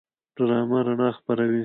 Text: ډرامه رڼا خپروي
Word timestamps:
ډرامه 0.35 0.79
رڼا 0.87 1.09
خپروي 1.17 1.59